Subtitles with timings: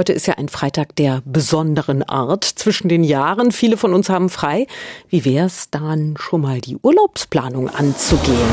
[0.00, 3.52] Heute ist ja ein Freitag der besonderen Art zwischen den Jahren.
[3.52, 4.66] Viele von uns haben frei.
[5.10, 8.48] Wie wäre es dann schon mal die Urlaubsplanung anzugehen?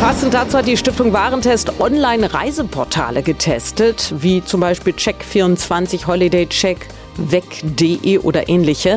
[0.00, 6.88] Passend dazu hat die Stiftung Warentest Online-Reiseportale getestet, wie zum Beispiel Check24, Holiday Check,
[7.18, 8.96] weg.de oder ähnliche.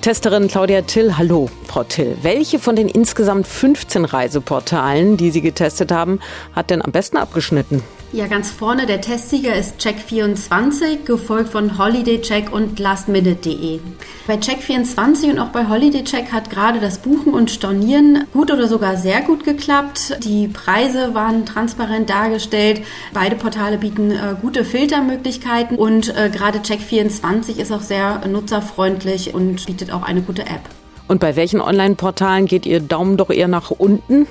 [0.00, 2.16] Testerin Claudia Till, hallo, Frau Till.
[2.22, 6.20] Welche von den insgesamt 15 Reiseportalen, die Sie getestet haben,
[6.54, 7.82] hat denn am besten abgeschnitten?
[8.14, 13.80] Ja, ganz vorne der Testsieger ist Check24, gefolgt von HolidayCheck und lastminute.de.
[14.26, 18.98] Bei Check24 und auch bei HolidayCheck hat gerade das Buchen und Stornieren gut oder sogar
[18.98, 20.18] sehr gut geklappt.
[20.24, 22.82] Die Preise waren transparent dargestellt.
[23.14, 29.64] Beide Portale bieten äh, gute Filtermöglichkeiten und äh, gerade Check24 ist auch sehr nutzerfreundlich und
[29.64, 30.60] bietet auch eine gute App.
[31.08, 34.26] Und bei welchen Online-Portalen geht Ihr Daumen doch eher nach unten?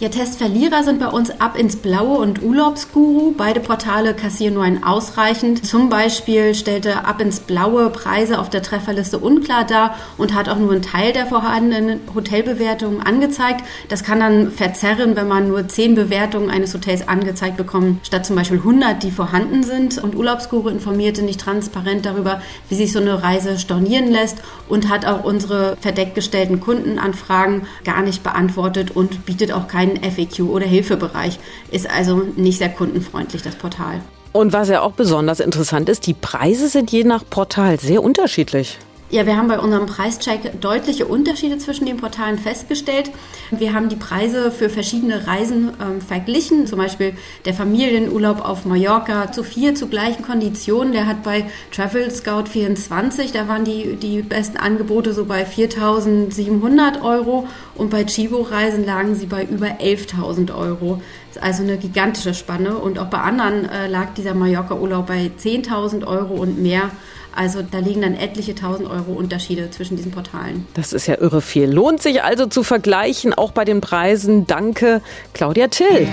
[0.00, 3.34] Ja, Testverlierer sind bei uns Ab ins Blaue und Urlaubsguru.
[3.36, 5.66] Beide Portale kassieren nur ein ausreichend.
[5.66, 10.56] Zum Beispiel stellte Ab ins Blaue Preise auf der Trefferliste unklar dar und hat auch
[10.56, 13.62] nur einen Teil der vorhandenen Hotelbewertungen angezeigt.
[13.90, 18.36] Das kann dann verzerren, wenn man nur zehn Bewertungen eines Hotels angezeigt bekommt, statt zum
[18.36, 20.02] Beispiel 100, die vorhanden sind.
[20.02, 25.04] Und Urlaubsguru informierte nicht transparent darüber, wie sich so eine Reise stornieren lässt und hat
[25.04, 30.66] auch unsere verdeckt gestellten Kundenanfragen gar nicht beantwortet und bietet auch keine kein FAQ oder
[30.66, 31.38] Hilfebereich.
[31.70, 34.00] Ist also nicht sehr kundenfreundlich, das Portal.
[34.32, 38.78] Und was ja auch besonders interessant ist, die Preise sind je nach Portal sehr unterschiedlich.
[39.12, 43.10] Ja, wir haben bei unserem Preischeck deutliche Unterschiede zwischen den Portalen festgestellt.
[43.50, 46.68] Wir haben die Preise für verschiedene Reisen ähm, verglichen.
[46.68, 50.92] Zum Beispiel der Familienurlaub auf Mallorca zu vier zu gleichen Konditionen.
[50.92, 57.02] Der hat bei Travel Scout 24, da waren die, die besten Angebote so bei 4.700
[57.02, 61.02] Euro und bei Chivo-Reisen lagen sie bei über 11.000 Euro.
[61.26, 65.32] Das ist also eine gigantische Spanne und auch bei anderen äh, lag dieser Mallorca-Urlaub bei
[65.36, 66.92] 10.000 Euro und mehr.
[67.34, 70.66] Also da liegen dann etliche tausend Euro Unterschiede zwischen diesen Portalen.
[70.74, 71.70] Das ist ja irre viel.
[71.70, 74.46] Lohnt sich also zu vergleichen, auch bei den Preisen.
[74.46, 75.00] Danke,
[75.32, 76.08] Claudia Till.